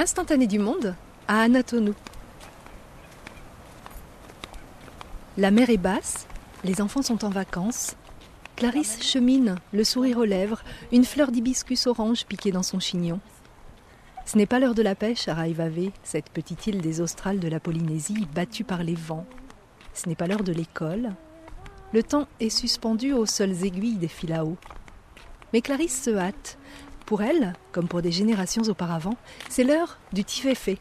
[0.00, 0.94] Instantané du monde
[1.28, 1.94] à Anatonou.
[5.36, 6.26] La mer est basse,
[6.64, 7.96] les enfants sont en vacances.
[8.56, 13.20] Clarisse chemine, le sourire aux lèvres, une fleur d'hibiscus orange piquée dans son chignon.
[14.24, 17.48] Ce n'est pas l'heure de la pêche à Raivave, cette petite île des Australes de
[17.48, 19.26] la Polynésie battue par les vents.
[19.92, 21.10] Ce n'est pas l'heure de l'école.
[21.92, 24.10] Le temps est suspendu aux seules aiguilles des
[24.42, 24.56] eau.
[25.52, 26.56] Mais Clarisse se hâte.
[27.10, 29.16] Pour elle, comme pour des générations auparavant,
[29.48, 30.78] c'est l'heure du tiféfé.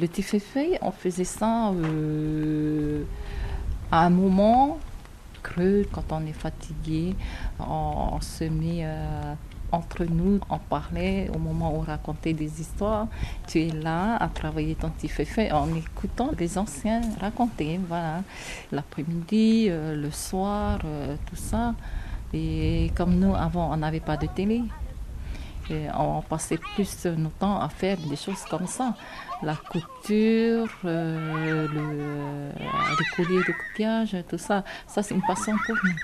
[0.00, 3.04] Le tiféfé, on faisait ça euh,
[3.92, 4.80] à un moment
[5.40, 7.14] creux, quand on est fatigué,
[7.60, 9.34] on, se met euh,
[9.70, 13.06] entre nous, on parlait au moment où on racontait des histoires.
[13.46, 18.24] Tu es là à travailler ton tiféfé en écoutant les anciens raconter, voilà,
[18.72, 20.80] l'après-midi, euh, le soir,
[21.26, 21.76] tout ça.
[22.34, 24.62] Et comme nous, avant, on n'avait pas de télé.
[25.70, 28.94] Et on passait plus notre temps à faire des choses comme ça.
[29.42, 32.52] La couture, euh, le,
[32.98, 34.64] les colliers de coupillage, tout ça.
[34.86, 35.96] Ça, c'est une passion pour nous.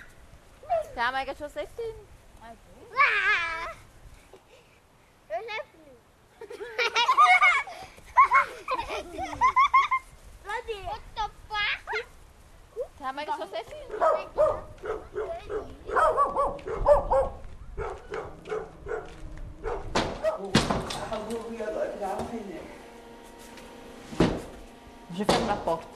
[25.17, 25.89] Je ferme la porte.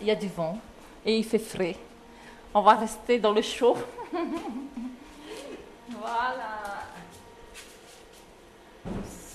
[0.00, 0.58] Il y a du vent
[1.04, 1.76] et il fait frais.
[2.54, 3.76] On va rester dans le chaud.
[5.90, 6.62] voilà.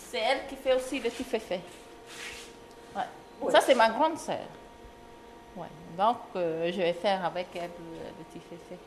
[0.09, 1.61] C'est elle qui fait aussi le petit fait.
[2.95, 3.52] Ouais.
[3.52, 4.48] Ça, c'est ma grande sœur.
[5.55, 5.67] Ouais.
[5.98, 8.78] Donc, euh, je vais faire avec elle le, petit féfé.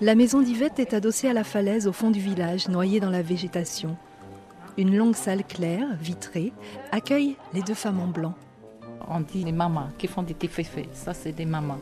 [0.00, 3.22] La maison d'Yvette est adossée à la falaise au fond du village, noyée dans la
[3.22, 3.96] végétation.
[4.78, 6.52] Une longue salle claire, vitrée,
[6.92, 8.34] accueille les deux femmes en blanc.
[9.08, 10.88] On dit les mamans qui font des féfés.
[10.92, 11.80] Ça, c'est des mamans.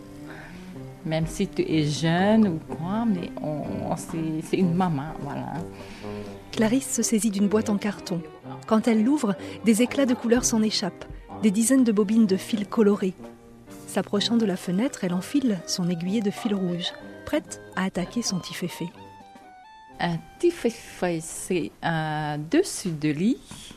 [1.04, 3.30] Même si tu es jeune ou quoi, mais
[4.40, 5.52] c'est une maman, voilà.
[6.52, 8.22] Clarisse se saisit d'une boîte en carton.
[8.66, 9.34] Quand elle l'ouvre,
[9.66, 11.04] des éclats de couleurs s'en échappent,
[11.42, 13.14] des dizaines de bobines de fils colorés.
[13.86, 16.94] S'approchant de la fenêtre, elle enfile son aiguillet de fil rouge,
[17.26, 18.88] prête à attaquer son tiféfé.
[19.98, 23.74] Un tiféfé, c'est un dessus de lit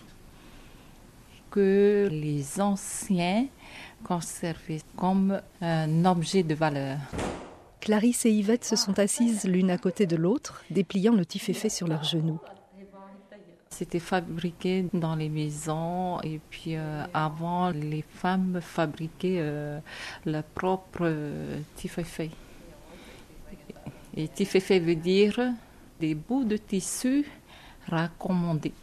[1.49, 3.47] que les anciens
[4.03, 6.97] conservaient comme un objet de valeur.
[7.79, 11.87] Clarisse et Yvette se sont assises l'une à côté de l'autre, dépliant le tiféfé sur
[11.87, 12.39] leurs genoux.
[13.69, 19.79] C'était fabriqué dans les maisons et puis euh, avant, les femmes fabriquaient euh,
[20.25, 22.31] leur propre euh, tiféfé.
[24.17, 25.39] Et tiféfé veut dire
[25.99, 27.25] des bouts de tissu
[27.87, 28.73] raccommodés.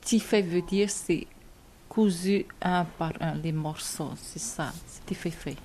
[0.00, 1.26] Tifé veut dire c'est
[1.88, 5.56] cousu un par un les morceaux, c'est ça, c'est tiféfé.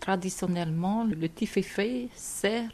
[0.00, 2.70] Traditionnellement, le tiféfé sert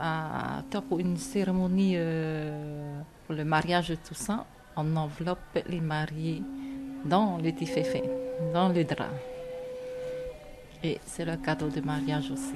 [0.00, 4.46] à, pour une cérémonie euh, pour le mariage tout ça.
[4.76, 6.42] On enveloppe les mariés
[7.04, 8.02] dans le tiféfé,
[8.52, 9.08] dans le drap.
[10.82, 12.54] Et c'est le cadeau de mariage aussi.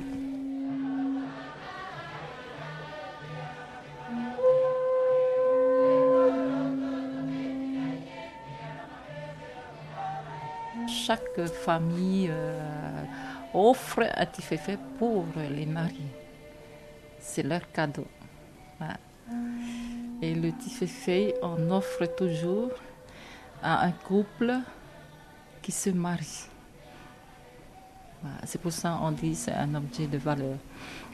[11.10, 13.02] chaque famille euh,
[13.52, 15.24] offre un tiféfé pour
[15.56, 16.19] les mariés.
[17.20, 18.06] C'est leur cadeau.
[20.22, 22.70] Et le tiféfé, on offre toujours
[23.62, 24.54] à un couple
[25.62, 26.48] qui se marie.
[28.44, 30.56] C'est pour ça qu'on dit c'est un objet de valeur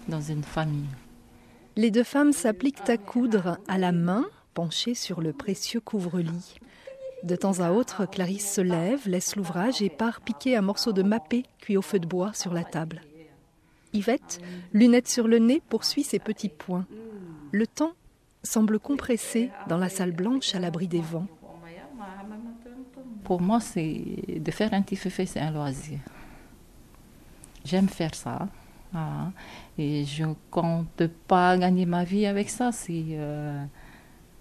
[0.09, 0.89] dans une famille.
[1.77, 4.25] Les deux femmes s'appliquent à coudre à la main,
[4.55, 6.59] penchées sur le précieux couvre-lit.
[7.23, 11.03] De temps à autre, Clarisse se lève, laisse l'ouvrage et part piquer un morceau de
[11.03, 13.03] mappé cuit au feu de bois sur la table.
[13.97, 14.41] Yvette,
[14.73, 16.87] lunettes sur le nez, poursuit ses petits points.
[17.53, 17.93] Le temps
[18.43, 21.27] semble compressé dans la salle blanche à l'abri des vents.
[23.25, 25.99] Pour moi, c'est de faire un petit feu c'est un loisir.
[27.65, 28.49] J'aime faire ça.
[29.77, 32.73] Et je ne compte pas gagner ma vie avec ça.
[32.73, 33.65] C'est euh,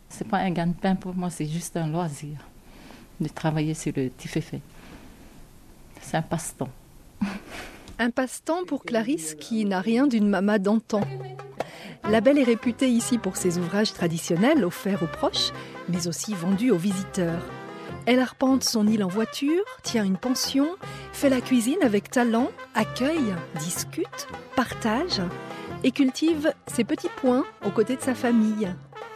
[0.10, 2.38] c'est pas un gagne-pain pour moi, c'est juste un loisir
[3.20, 4.62] de travailler sur le tiféfé.
[6.02, 6.70] C'est un passe-temps.
[7.98, 11.02] Un passe-temps pour Clarisse qui n'a rien d'une maman d'antan.
[12.10, 15.52] La Belle est réputée ici pour ses ouvrages traditionnels offerts aux proches,
[15.88, 17.42] mais aussi vendus aux visiteurs.
[18.06, 20.68] Elle arpente son île en voiture, tient une pension,
[21.14, 24.28] fait la cuisine avec talent, accueille, discute,
[24.58, 25.22] partage
[25.86, 28.74] et cultive ses petits points aux côtés de sa famille.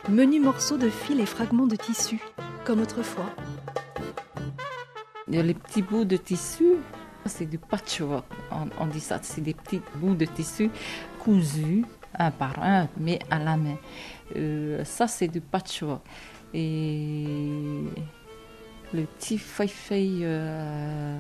[0.07, 2.21] Menus morceaux de fil et fragments de tissu,
[2.63, 3.29] comme autrefois.
[5.27, 6.77] Les petits bouts de tissu,
[7.25, 8.25] c'est du patchwork.
[8.79, 10.69] On, dit ça, c'est des petits bouts de tissu
[11.19, 11.85] cousus
[12.17, 13.77] un par un, mais à la main.
[14.35, 16.01] Euh, ça, c'est du patchwork.
[16.53, 17.25] Et
[18.93, 21.19] le petit feuille euh,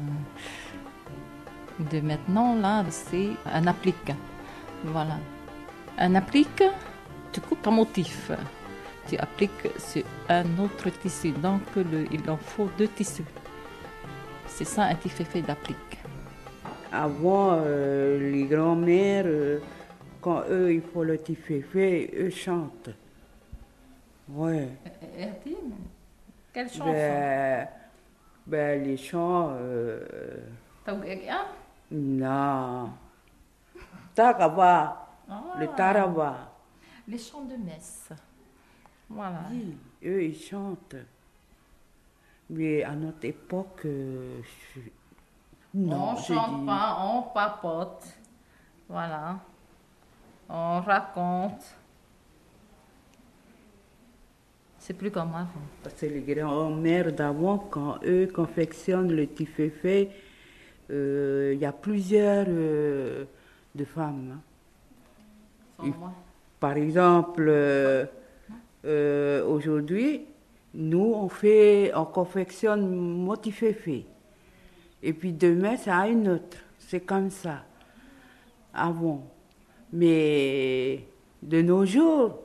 [1.91, 4.11] de maintenant, là, c'est un applique.
[4.85, 5.17] Voilà.
[5.97, 6.63] Un applique,
[7.31, 8.31] tu coupes un motif.
[9.07, 11.31] Tu appliques sur un autre tissu.
[11.31, 11.61] Donc,
[12.11, 13.23] il en faut deux tissus.
[14.49, 15.77] C'est ça un petit fait d'applique.
[16.91, 19.59] Avant, euh, les grands-mères, euh,
[20.21, 22.89] quand eux, ils font le petit fait, eux chantent.
[24.27, 24.69] Ouais.
[26.51, 26.91] Quelle chanson?
[26.91, 27.67] Ben,
[28.45, 29.51] ben, les chants.
[29.53, 30.39] Euh...
[31.91, 32.89] Non.
[34.13, 35.07] Taraba.
[35.29, 35.43] Ah.
[35.59, 36.51] Le Taraba.
[37.07, 38.09] Les chants de messe.
[39.07, 39.43] Voilà.
[39.51, 40.95] Oui, eux, ils chantent.
[42.49, 44.41] Mais à notre époque, euh,
[45.73, 48.05] non, on ne chante pas, on papote.
[48.87, 49.39] Voilà.
[50.49, 51.75] On raconte.
[54.79, 55.47] C'est plus comme avant.
[55.95, 60.09] C'est les grands-mères d'avant, quand eux confectionnent le tiféfé,
[60.89, 63.25] euh, il y a plusieurs euh,
[63.75, 64.39] de femmes.
[65.83, 65.91] Hein.
[66.59, 67.51] Par exemple,
[68.83, 70.25] aujourd'hui,
[70.73, 74.05] nous, on fait, on confectionne motiféfé.
[75.01, 76.57] Et puis demain, ça a une autre.
[76.77, 77.63] C'est comme ça.
[78.73, 79.23] Avant.
[79.91, 81.05] Mais
[81.41, 82.39] de nos jours,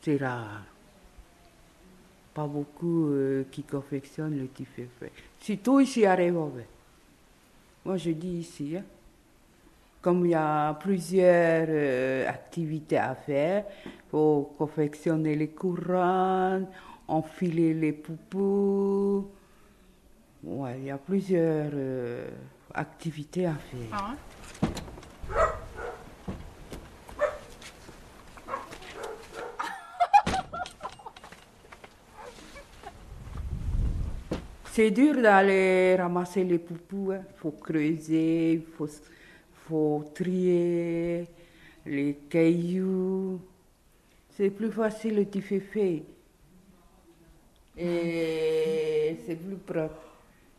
[0.00, 0.64] c'est rare
[2.32, 4.48] pas beaucoup euh, qui confectionnent le
[4.98, 5.12] fait.
[5.38, 6.64] Surtout ici à Révové.
[7.84, 8.76] Moi, je dis ici.
[8.76, 8.84] Hein.
[10.00, 16.66] Comme il y a plusieurs euh, activités à faire, il faut confectionner les couronnes,
[17.12, 19.28] enfiler les poupous.
[20.42, 22.30] Ouais, il y a plusieurs euh,
[22.74, 23.90] activités à faire.
[23.92, 24.16] Ah
[34.72, 37.12] C'est dur d'aller ramasser les poupous.
[37.12, 37.24] Il hein.
[37.36, 38.88] faut creuser, il faut,
[39.68, 41.26] faut trier
[41.84, 43.38] les cailloux.
[44.30, 46.02] C'est plus facile, fais fait.
[47.76, 50.12] Et c'est plus propre.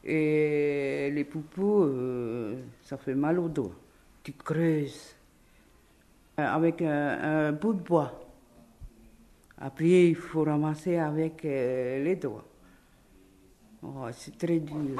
[0.04, 3.74] Et les poupous, euh, ça fait mal au dos.
[4.24, 5.15] Tu creuses
[6.36, 8.19] avec un, bout de bois.
[9.57, 12.45] Après, il faut ramasser avec euh, les doigts.
[13.81, 15.00] Oh, c'est très dur.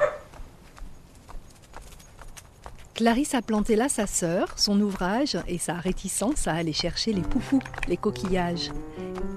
[2.94, 7.22] Clarisse a planté là sa sœur, son ouvrage et sa réticence à aller chercher les
[7.22, 8.70] poufous, les coquillages.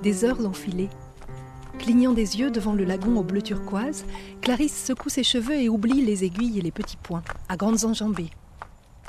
[0.03, 0.89] Des heures ont filé.
[1.87, 4.03] Clignant des yeux devant le lagon au bleu turquoise,
[4.41, 8.29] Clarisse secoue ses cheveux et oublie les aiguilles et les petits points, à grandes enjambées.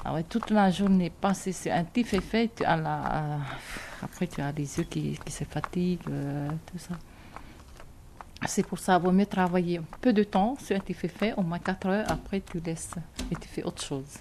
[0.05, 2.63] Ah toute la journée passée c'est un petit fait,
[4.01, 6.95] après tu as les yeux qui, se fatiguent, euh, tout ça.
[8.47, 11.43] C'est pour ça, qu'il vaut mieux travailler peu de temps sur un fait fait, au
[11.43, 12.95] moins 4 heures, après tu laisses
[13.33, 14.19] et tu fais autre chose.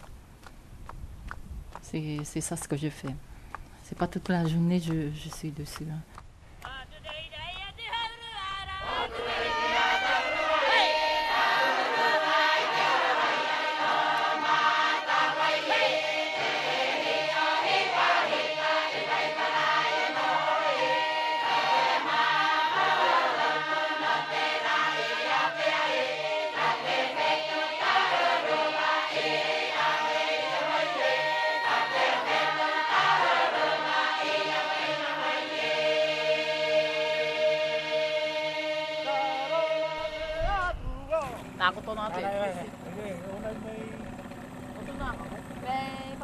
[1.84, 3.14] C'est ça ce que je fais.
[3.84, 5.86] C'est pas toute la journée je, je suis dessus.
[5.88, 6.17] Hein.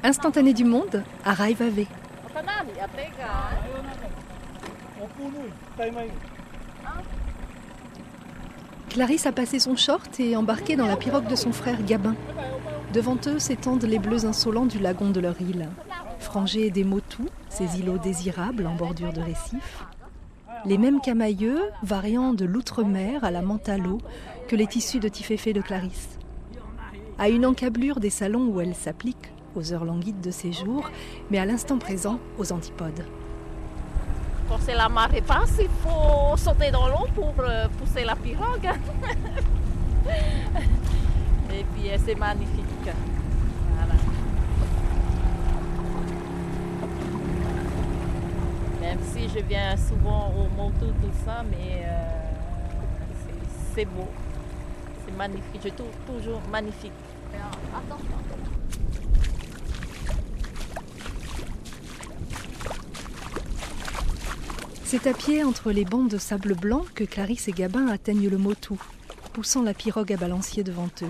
[0.05, 1.86] Instantané du monde à Raivave.
[8.89, 12.15] Clarisse a passé son short et embarqué dans la pirogue de son frère Gabin.
[12.93, 15.69] Devant eux s'étendent les bleus insolents du lagon de leur île,
[16.19, 19.86] frangés des motus, ces îlots désirables en bordure de récifs.
[20.65, 24.00] Les mêmes camailleux, variant de l'outre-mer à la l'eau,
[24.50, 26.19] que les tissus de Tiféfé de Clarisse.
[27.17, 30.89] À une encablure des salons où elle s'applique aux heures languides de ses jours,
[31.29, 33.05] mais à l'instant présent aux antipodes.
[34.50, 38.69] Quand c'est la marée basse, il faut sauter dans l'eau pour euh, pousser la pirogue.
[41.53, 42.65] Et puis euh, c'est magnifique.
[43.75, 43.93] Voilà.
[48.81, 52.24] Même si je viens souvent au moto, tout ça, mais euh,
[53.74, 54.10] c'est beau.
[55.05, 55.62] C'est magnifique.
[55.63, 56.91] Je trouve toujours magnifique.
[64.93, 68.37] C'est à pied entre les bancs de sable blanc que Clarisse et Gabin atteignent le
[68.37, 68.75] Motu,
[69.33, 71.09] poussant la pirogue à balancier devant eux.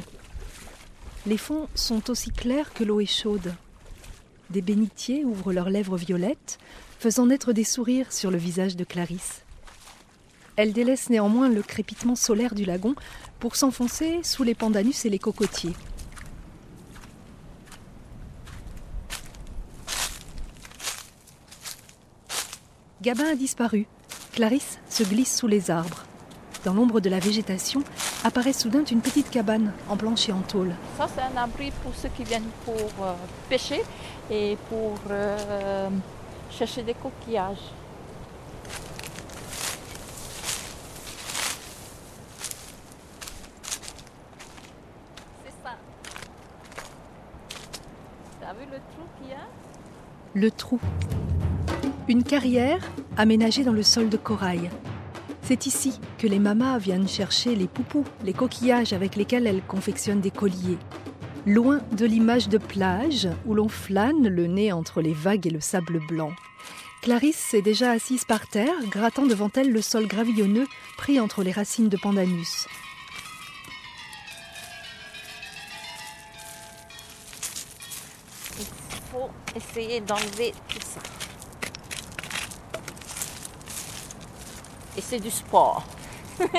[1.25, 3.53] Les fonds sont aussi clairs que l'eau est chaude.
[4.49, 6.59] Des bénitiers ouvrent leurs lèvres violettes,
[6.97, 9.41] faisant naître des sourires sur le visage de Clarisse.
[10.55, 12.95] Elle délaisse néanmoins le crépitement solaire du lagon
[13.41, 15.73] pour s'enfoncer sous les pandanus et les cocotiers.
[23.03, 23.85] Gabin a disparu.
[24.31, 26.05] Clarisse se glisse sous les arbres.
[26.63, 27.83] Dans l'ombre de la végétation
[28.23, 30.73] apparaît soudain une petite cabane en plancher en tôle.
[30.97, 33.13] Ça, c'est un abri pour ceux qui viennent pour euh,
[33.49, 33.83] pêcher
[34.31, 35.89] et pour euh,
[36.49, 37.57] chercher des coquillages.
[45.43, 45.75] C'est ça.
[48.39, 49.45] T'as vu le trou qu'il y a?
[50.35, 50.79] Le trou.
[52.09, 52.81] Une carrière
[53.15, 54.69] aménagée dans le sol de corail.
[55.41, 60.19] C'est ici que les mamas viennent chercher les poupous, les coquillages avec lesquels elles confectionnent
[60.19, 60.77] des colliers.
[61.45, 65.61] Loin de l'image de plage où l'on flâne le nez entre les vagues et le
[65.61, 66.33] sable blanc.
[67.01, 70.67] Clarisse est déjà assise par terre, grattant devant elle le sol gravillonneux
[70.97, 72.67] pris entre les racines de pandanus.
[78.59, 78.65] Il
[79.09, 80.99] faut essayer d'enlever tout ça.
[84.97, 85.83] Et c'est du sport.
[86.39, 86.47] Il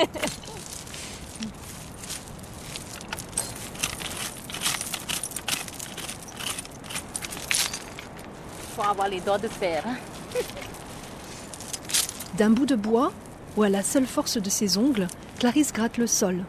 [8.75, 9.83] faut avoir les doigts de fer.
[9.87, 9.95] hein.
[12.37, 13.13] D'un bout de bois,
[13.55, 15.07] ou à la seule force de ses ongles,
[15.39, 16.43] Clarisse gratte le sol.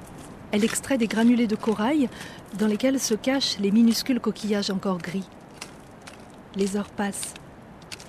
[0.50, 2.08] Elle extrait des granulés de corail
[2.58, 5.28] dans lesquels se cachent les minuscules coquillages encore gris.
[6.56, 7.34] Les heures passent.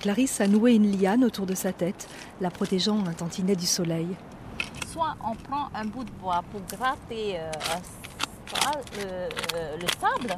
[0.00, 2.08] Clarisse a noué une liane autour de sa tête,
[2.40, 4.08] la protégeant un tantinet du soleil.
[4.86, 7.50] Soit on prend un bout de bois pour gratter euh,
[8.98, 10.36] euh, le sable,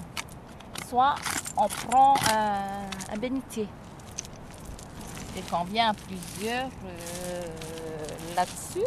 [0.88, 1.14] soit
[1.56, 3.68] on prend un, bénitier.
[5.36, 7.42] Et quand vient plusieurs euh,
[8.34, 8.86] là-dessus,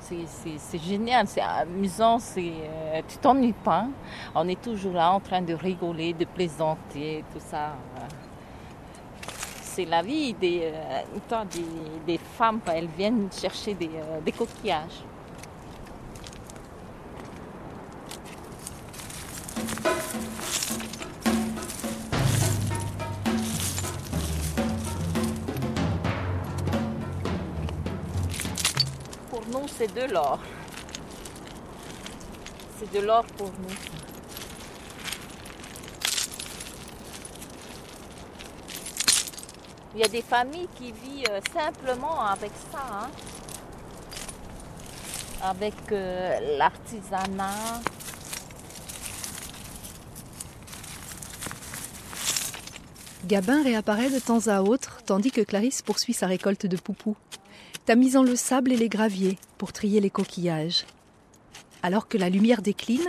[0.00, 2.54] c'est- génial, c'est amusant, c'est,
[3.06, 3.86] tu t'ennuies pas.
[4.34, 7.72] On est toujours là en train de rigoler, de plaisanter, tout ça.
[9.78, 11.44] C'est la vie des, euh,
[12.04, 15.04] des, femmes elles viennent chercher euh, des coquillages.
[29.30, 30.40] Pour nous, c'est de l'or.
[32.80, 34.07] C'est de l'or pour nous.
[39.94, 43.08] Il y a des familles qui vivent euh, simplement avec ça, hein.
[45.42, 47.80] avec euh, l'artisanat.
[53.26, 57.16] Gabin réapparaît de temps à autre, tandis que Clarisse poursuit sa récolte de poupous,
[57.84, 60.86] tamisant le sable et les graviers pour trier les coquillages.
[61.82, 63.06] Alors que la lumière décline,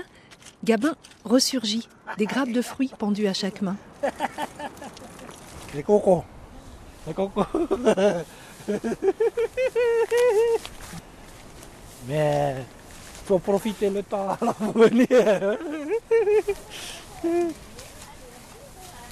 [0.64, 0.96] Gabin
[1.26, 3.78] ressurgit, des grappes de fruits pendues à chaque main.
[5.76, 6.24] Les cocos.
[7.14, 7.46] Cocos.
[12.08, 12.56] Mais
[13.26, 14.38] faut profiter le temps à
[14.76, 15.08] venir.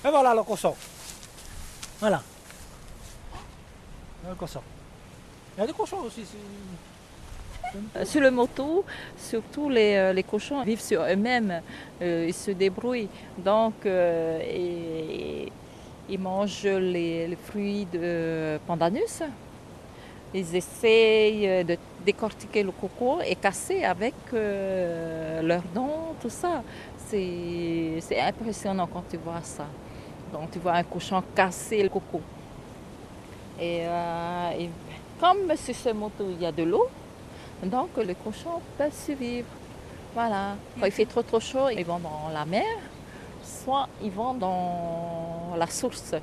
[0.05, 0.75] Et voilà le cochon.
[1.99, 2.21] Voilà.
[4.27, 4.61] Le cochon.
[5.55, 6.23] Il y a des cochons aussi.
[7.95, 8.85] Euh, Sur le moto,
[9.17, 11.61] surtout les, euh, les cochons vivent sur eux-mêmes,
[12.01, 13.09] euh, ils se débrouillent.
[13.37, 15.51] Donc, et-
[16.09, 19.23] ils mangent les, fruits de pandanus.
[20.33, 26.63] Ils essayent de décortiquer le coco et casser avec euh, leurs dents, tout ça.
[27.07, 29.65] C'est impressionnant quand tu vois ça.
[30.33, 32.21] Donc, tu vois un cochon casser le coco.
[33.59, 34.69] Et, euh, et
[35.19, 36.87] comme sur ce moto, il y a de l'eau,
[37.63, 39.47] donc les cochons peuvent survivre.
[40.13, 40.55] Voilà.
[40.79, 42.77] Quand il fait trop trop chaud, ils vont dans la mer,
[43.43, 45.16] soit ils vont dans
[45.57, 46.13] la source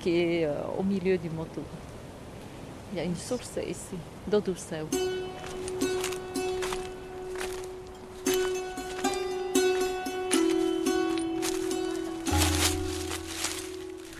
[0.00, 1.62] qui est euh, au milieu du moto.
[2.92, 3.96] Il y a une source ici,
[4.26, 4.68] d'eau douce.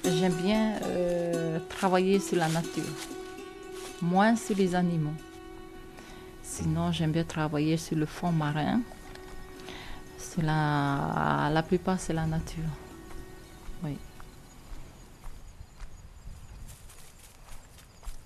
[0.05, 2.85] J'aime bien euh, travailler sur la nature,
[4.01, 5.11] moins sur les animaux.
[6.43, 8.81] Sinon, j'aime bien travailler sur le fond marin.
[10.43, 12.65] La, la plupart, c'est la nature.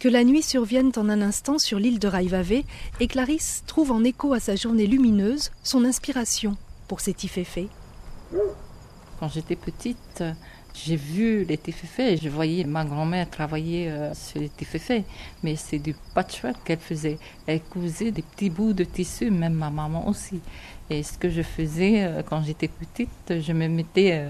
[0.07, 2.63] Que la nuit survienne en un instant sur l'île de Raivave
[3.01, 7.67] et Clarisse trouve en écho à sa journée lumineuse son inspiration pour cet iféfé.
[9.19, 10.23] Quand j'étais petite,
[10.75, 15.03] j'ai vu les tiféfés et je voyais ma grand-mère travailler euh, sur les tiféfés.
[15.43, 17.19] Mais c'est du patchwork qu'elle faisait.
[17.49, 20.39] Elle cousait des petits bouts de tissu, même ma maman aussi.
[20.89, 24.29] Et ce que je faisais euh, quand j'étais petite, je me mettais euh,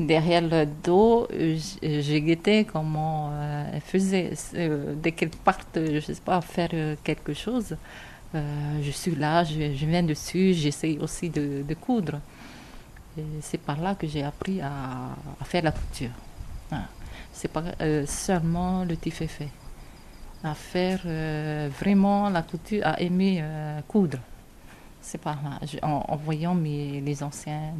[0.00, 3.30] derrière le dos, je, guettais comment
[3.72, 4.32] elle faisait.
[5.02, 7.76] dès qu'elle parte, je sais pas, faire quelque chose,
[8.34, 12.20] je suis là, je, viens dessus, j'essaie aussi de coudre
[13.40, 16.10] c'est par là que j'ai appris à, faire la couture.
[16.70, 16.84] Ah.
[17.32, 19.48] C'est pas euh, seulement le fait
[20.42, 24.18] À faire euh, vraiment la couture, à aimer euh, coudre.
[25.00, 27.74] C'est par là, en, voyant mes, les anciens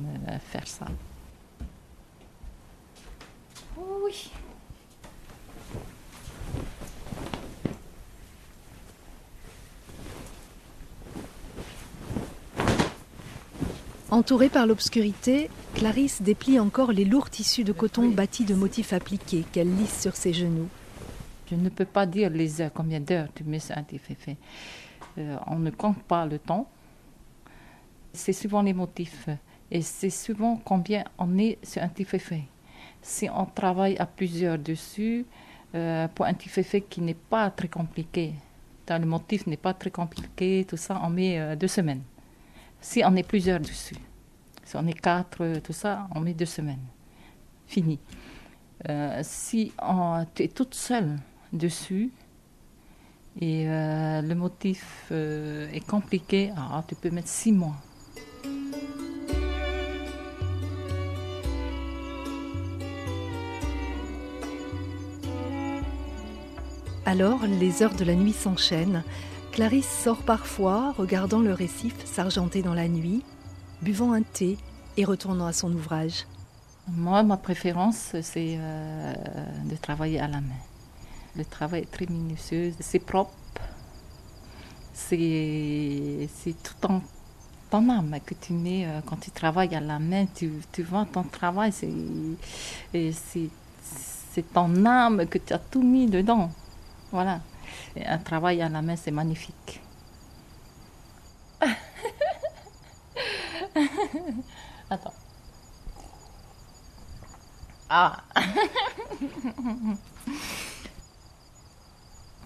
[0.50, 0.87] faire ça.
[14.14, 19.44] Entourée par l'obscurité, Clarisse déplie encore les lourds tissus de coton bâtis de motifs appliqués
[19.50, 20.68] qu'elle lisse sur ses genoux.
[21.50, 24.37] Je ne peux pas dire les heures, combien d'heures tu mets sur un fait.
[25.18, 26.68] Euh, on ne compte pas le temps.
[28.12, 29.28] C'est souvent les motifs.
[29.73, 32.44] Et c'est souvent combien on est sur un fait.
[33.02, 35.26] Si on travaille à plusieurs dessus,
[35.75, 38.35] euh, pour un fait qui n'est pas très compliqué,
[38.88, 42.03] le motif n'est pas très compliqué, tout ça, on met euh, deux semaines.
[42.85, 43.97] Si on est plusieurs dessus,
[44.62, 46.85] si on est quatre, tout ça, on met deux semaines.
[47.66, 47.99] Fini.
[48.90, 49.73] Euh, si
[50.35, 51.16] tu es toute seule
[51.55, 52.12] dessus
[53.40, 57.77] et euh, le motif euh, est compliqué, ah, tu peux mettre six mois.
[67.07, 69.03] Alors, les heures de la nuit s'enchaînent
[69.55, 73.23] Clarisse sort parfois, regardant le récif s'argenter dans la nuit,
[73.83, 74.59] buvant un thé
[74.97, 76.27] et retournant à son ouvrage.
[76.88, 79.14] Moi, ma préférence, c'est euh,
[79.64, 80.59] de travailler à la main.
[81.37, 83.31] Le travail est très minutieux, c'est propre,
[84.93, 86.29] c'est
[86.64, 87.01] tout en
[87.71, 90.27] ton âme que tu mets euh, quand tu travailles à la main.
[90.35, 91.87] Tu, tu vois ton travail, c'est
[94.53, 96.51] ton âme que tu as tout mis dedans.
[97.12, 97.38] Voilà
[97.97, 99.81] un travail à la main, c'est magnifique.
[104.91, 105.15] Attends.
[107.89, 108.23] Ah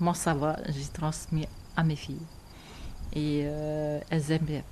[0.00, 2.26] Moi, ça va, j'ai transmis à mes filles.
[3.12, 4.62] Et euh, elles aiment bien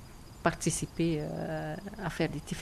[0.43, 2.55] participer euh, à faire des petits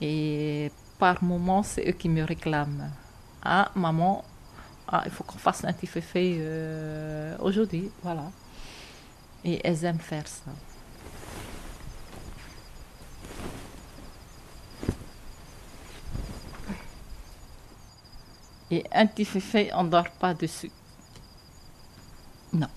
[0.00, 2.90] Et par moments, c'est eux qui me réclament.
[3.42, 4.24] Ah, maman,
[4.92, 8.30] ah, il faut qu'on fasse un petit fait euh, aujourd'hui, voilà.
[9.44, 10.50] Et elles aiment faire ça.
[18.72, 20.70] Et un petit fait, on ne dort pas dessus.
[22.52, 22.68] Non.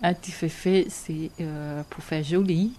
[0.00, 2.72] Un petit fait, c'est euh, pour faire joli,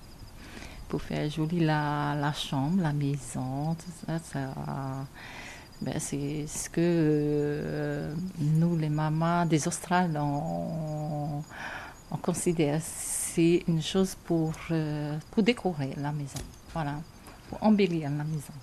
[0.88, 4.20] pour faire joli la, la chambre, la maison, tout ça.
[4.20, 4.54] ça
[5.82, 11.42] ben, c'est ce que euh, nous, les mamans des Australes, on,
[12.22, 12.82] considère.
[12.84, 16.40] C'est une chose pour, euh, pour décorer la maison,
[16.74, 16.96] voilà,
[17.50, 18.54] pour embellir la maison.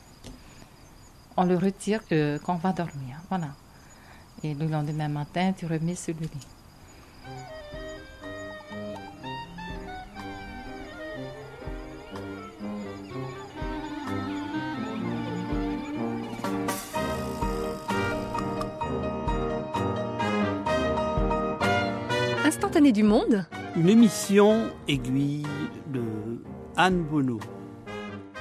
[1.39, 3.49] On le retire quand on va dormir, voilà.
[4.43, 7.56] Et le lendemain matin, tu remets sur le lit.
[22.81, 25.47] Du monde Une émission aiguille
[25.93, 26.03] de
[26.77, 27.41] Anne Bonneau.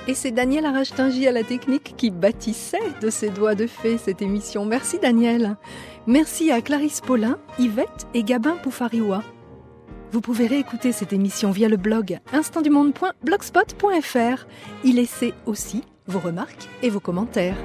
[0.10, 4.22] Et c'est Daniel Arachtingi à la technique qui bâtissait de ses doigts de fée cette
[4.22, 4.66] émission.
[4.66, 5.56] Merci Daniel.
[6.06, 9.24] Merci à Clarisse Paulin, Yvette et Gabin Poufariwa.
[10.12, 14.48] Vous pouvez réécouter cette émission via le blog instantdumonde.blogspot.fr.
[14.84, 17.56] Y laisser aussi vos remarques et vos commentaires.